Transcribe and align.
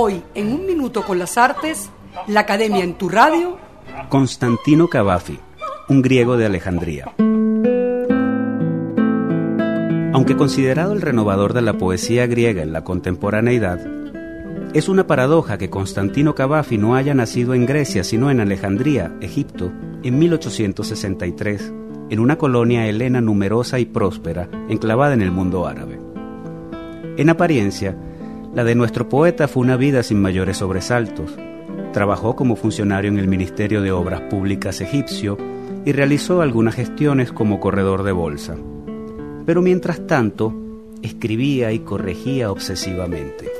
Hoy, 0.00 0.22
en 0.36 0.52
un 0.52 0.64
minuto 0.64 1.02
con 1.02 1.18
las 1.18 1.36
artes, 1.36 1.90
la 2.28 2.38
Academia 2.38 2.84
en 2.84 2.94
tu 2.94 3.08
radio. 3.08 3.58
Constantino 4.08 4.86
Cavafi, 4.86 5.40
un 5.88 6.02
griego 6.02 6.36
de 6.36 6.46
Alejandría. 6.46 7.12
Aunque 10.12 10.36
considerado 10.36 10.92
el 10.92 11.02
renovador 11.02 11.52
de 11.52 11.62
la 11.62 11.78
poesía 11.78 12.28
griega 12.28 12.62
en 12.62 12.72
la 12.72 12.84
contemporaneidad, 12.84 13.80
es 14.72 14.88
una 14.88 15.08
paradoja 15.08 15.58
que 15.58 15.68
Constantino 15.68 16.36
Cavafi 16.36 16.78
no 16.78 16.94
haya 16.94 17.12
nacido 17.12 17.52
en 17.54 17.66
Grecia, 17.66 18.04
sino 18.04 18.30
en 18.30 18.38
Alejandría, 18.38 19.16
Egipto, 19.20 19.72
en 20.04 20.16
1863, 20.16 21.72
en 22.10 22.20
una 22.20 22.38
colonia 22.38 22.86
helena 22.86 23.20
numerosa 23.20 23.80
y 23.80 23.86
próspera, 23.86 24.48
enclavada 24.68 25.14
en 25.14 25.22
el 25.22 25.32
mundo 25.32 25.66
árabe. 25.66 25.98
En 27.16 27.30
apariencia, 27.30 27.96
la 28.54 28.64
de 28.64 28.74
nuestro 28.74 29.08
poeta 29.08 29.46
fue 29.48 29.62
una 29.62 29.76
vida 29.76 30.02
sin 30.02 30.20
mayores 30.20 30.58
sobresaltos. 30.58 31.30
Trabajó 31.92 32.34
como 32.34 32.56
funcionario 32.56 33.10
en 33.10 33.18
el 33.18 33.28
Ministerio 33.28 33.82
de 33.82 33.92
Obras 33.92 34.22
Públicas 34.22 34.80
egipcio 34.80 35.36
y 35.84 35.92
realizó 35.92 36.42
algunas 36.42 36.74
gestiones 36.74 37.32
como 37.32 37.60
corredor 37.60 38.02
de 38.02 38.12
bolsa. 38.12 38.56
Pero 39.46 39.62
mientras 39.62 40.06
tanto, 40.06 40.54
escribía 41.02 41.72
y 41.72 41.80
corregía 41.80 42.50
obsesivamente. 42.50 43.50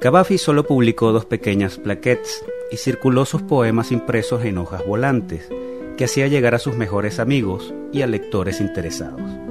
Cavafi 0.00 0.38
solo 0.38 0.64
publicó 0.64 1.12
dos 1.12 1.24
pequeñas 1.24 1.78
plaquettes 1.78 2.44
y 2.70 2.76
circuló 2.76 3.24
sus 3.24 3.42
poemas 3.42 3.90
impresos 3.90 4.44
en 4.44 4.58
hojas 4.58 4.86
volantes, 4.86 5.48
que 5.96 6.04
hacía 6.04 6.28
llegar 6.28 6.54
a 6.54 6.60
sus 6.60 6.76
mejores 6.76 7.18
amigos 7.18 7.74
y 7.92 8.02
a 8.02 8.06
lectores 8.06 8.60
interesados. 8.60 9.47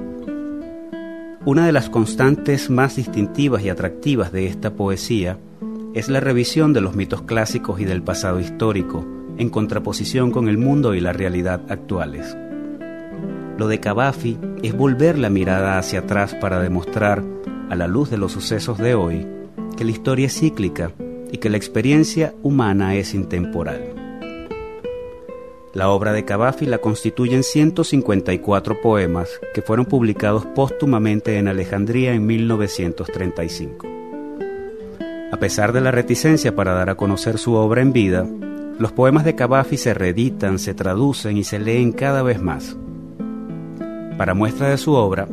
Una 1.48 1.66
de 1.66 1.72
las 1.72 1.90
constantes 1.90 2.70
más 2.70 2.98
distintivas 2.98 3.64
y 3.64 3.70
atractivas 3.70 4.34
de 4.34 4.48
esta 4.48 4.74
poesía 4.74 5.38
es 5.94 6.10
la 6.10 6.20
revisión 6.20 6.74
de 6.74 6.82
los 6.82 6.94
mitos 6.94 7.22
clásicos 7.22 7.80
y 7.80 7.86
del 7.86 8.04
pasado 8.04 8.42
histórico, 8.42 9.06
en 9.38 9.50
contraposición 9.50 10.32
con 10.32 10.50
el 10.50 10.58
mundo 10.58 10.94
y 10.94 11.00
la 11.00 11.14
realidad 11.14 11.62
actuales. 11.70 12.36
Lo 13.58 13.70
de 13.70 13.80
Cavafi 13.80 14.38
es 14.62 14.76
volver 14.76 15.18
la 15.18 15.30
mirada 15.30 15.78
hacia 15.78 16.00
atrás 16.00 16.36
para 16.36 16.60
demostrar, 16.60 17.24
a 17.70 17.76
la 17.78 17.88
luz 17.88 18.10
de 18.10 18.18
los 18.18 18.34
sucesos 18.34 18.78
de 18.78 18.96
hoy, 18.96 19.26
que 19.78 19.86
la 19.86 19.92
historia 19.92 20.26
es 20.26 20.38
cíclica 20.38 20.92
y 21.32 21.38
que 21.38 21.50
la 21.50 21.56
experiencia 21.56 22.34
humana 22.44 22.96
es 22.96 23.14
intemporal. 23.14 23.87
La 25.78 25.90
obra 25.90 26.12
de 26.12 26.26
Cavafi 26.26 26.66
la 26.66 26.80
constituyen 26.80 27.44
154 27.44 28.82
poemas 28.82 29.30
que 29.54 29.62
fueron 29.62 29.86
publicados 29.86 30.44
póstumamente 30.48 31.38
en 31.38 31.48
Alejandría 31.48 32.16
en 32.16 32.26
1935. 32.26 33.86
A 35.32 35.38
pesar 35.38 35.74
de 35.74 35.82
la 35.82 35.92
reticencia 35.92 36.56
para 36.56 36.74
dar 36.74 36.90
a 36.90 36.96
conocer 36.96 37.38
su 37.38 37.54
obra 37.54 37.84
en 37.84 37.94
vida, 37.94 38.28
los 38.80 38.92
poemas 38.92 39.24
de 39.24 39.36
Cavafi 39.36 39.78
se 39.78 39.94
reeditan, 39.94 40.58
se 40.58 40.74
traducen 40.74 41.38
y 41.38 41.44
se 41.44 41.60
leen 41.60 41.92
cada 41.92 42.24
vez 42.24 42.42
más. 42.42 42.76
Para 44.18 44.34
muestra 44.34 44.70
de 44.70 44.80
su 44.80 44.94
obra, 44.94 45.28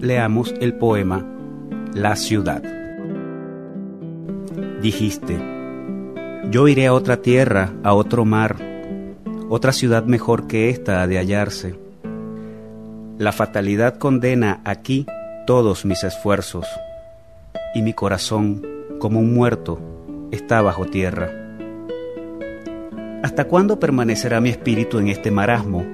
leamos 0.00 0.52
el 0.60 0.74
poema 0.74 1.24
La 1.94 2.16
ciudad 2.16 2.64
dijiste, 4.82 5.38
yo 6.50 6.68
iré 6.68 6.88
a 6.88 6.92
otra 6.92 7.22
tierra, 7.22 7.72
a 7.82 7.94
otro 7.94 8.26
mar, 8.26 8.73
otra 9.48 9.72
ciudad 9.72 10.04
mejor 10.04 10.46
que 10.46 10.70
esta 10.70 11.02
ha 11.02 11.06
de 11.06 11.18
hallarse. 11.18 11.78
La 13.18 13.32
fatalidad 13.32 13.98
condena 13.98 14.60
aquí 14.64 15.06
todos 15.46 15.84
mis 15.84 16.02
esfuerzos, 16.04 16.66
y 17.74 17.82
mi 17.82 17.92
corazón, 17.92 18.62
como 18.98 19.20
un 19.20 19.34
muerto, 19.34 19.78
está 20.30 20.62
bajo 20.62 20.86
tierra. 20.86 21.30
¿Hasta 23.22 23.44
cuándo 23.44 23.78
permanecerá 23.78 24.40
mi 24.40 24.50
espíritu 24.50 24.98
en 24.98 25.08
este 25.08 25.30
marasmo? 25.30 25.84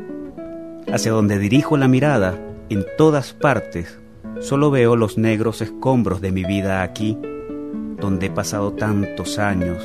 Hacia 0.92 1.12
donde 1.12 1.38
dirijo 1.38 1.76
la 1.76 1.88
mirada, 1.88 2.38
en 2.68 2.84
todas 2.96 3.32
partes, 3.32 3.98
solo 4.40 4.70
veo 4.70 4.96
los 4.96 5.18
negros 5.18 5.60
escombros 5.60 6.20
de 6.20 6.32
mi 6.32 6.44
vida 6.44 6.82
aquí 6.82 7.18
donde 8.00 8.26
he 8.26 8.30
pasado 8.30 8.72
tantos 8.72 9.38
años, 9.38 9.82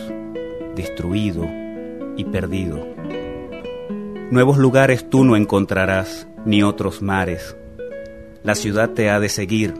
destruido 0.76 1.46
y 2.18 2.24
perdido. 2.24 2.88
Nuevos 4.32 4.58
lugares 4.58 5.10
tú 5.10 5.24
no 5.24 5.36
encontrarás, 5.36 6.28
ni 6.46 6.64
otros 6.64 7.02
mares. 7.02 7.56
La 8.44 8.56
ciudad 8.56 8.90
te 8.90 9.10
ha 9.10 9.20
de 9.20 9.30
seguir. 9.30 9.74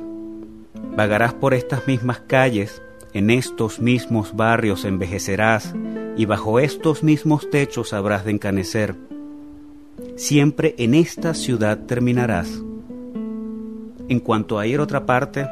Vagarás 0.96 1.34
por 1.34 1.54
estas 1.54 1.88
mismas 1.88 2.20
calles, 2.20 2.82
en 3.14 3.30
estos 3.30 3.80
mismos 3.80 4.36
barrios 4.36 4.86
envejecerás, 4.86 5.74
y 6.18 6.26
bajo 6.26 6.60
estos 6.60 7.04
mismos 7.04 7.50
techos 7.50 7.94
habrás 7.94 8.26
de 8.26 8.32
encanecer. 8.32 8.96
Siempre 10.16 10.76
en 10.78 10.94
esta 10.94 11.34
ciudad 11.34 11.80
terminarás. 11.86 12.50
En 14.08 14.20
cuanto 14.20 14.60
a 14.60 14.68
ir 14.68 14.80
a 14.80 14.84
otra 14.84 15.06
parte, 15.06 15.48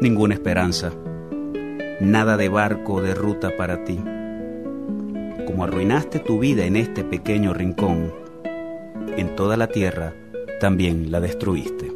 ninguna 0.00 0.34
esperanza 0.34 0.92
nada 2.02 2.36
de 2.36 2.48
barco 2.48 3.00
de 3.00 3.14
ruta 3.14 3.56
para 3.56 3.84
ti. 3.84 3.98
Como 5.52 5.64
arruinaste 5.64 6.18
tu 6.18 6.38
vida 6.38 6.64
en 6.64 6.76
este 6.76 7.04
pequeño 7.04 7.52
rincón, 7.52 8.10
en 9.18 9.36
toda 9.36 9.58
la 9.58 9.66
tierra 9.66 10.14
también 10.60 11.12
la 11.12 11.20
destruiste. 11.20 11.92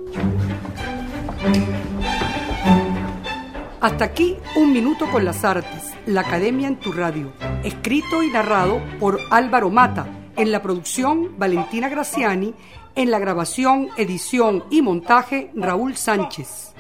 Hasta 3.81 4.05
aquí 4.05 4.37
un 4.57 4.75
minuto 4.75 5.11
con 5.11 5.25
las 5.25 5.43
artes, 5.43 5.95
la 6.05 6.21
Academia 6.21 6.69
en 6.69 6.77
tu 6.77 6.93
radio, 6.93 7.33
escrito 7.65 8.23
y 8.23 8.29
narrado 8.29 8.79
por 9.01 9.21
Álvaro 9.31 9.71
Mata, 9.71 10.07
en 10.37 10.53
la 10.53 10.61
producción 10.61 11.39
Valentina 11.39 11.89
Graciani, 11.89 12.53
en 12.95 13.11
la 13.11 13.19
grabación, 13.19 13.89
edición 13.97 14.65
y 14.69 14.83
montaje 14.83 15.51
Raúl 15.55 15.97
Sánchez. 15.97 16.76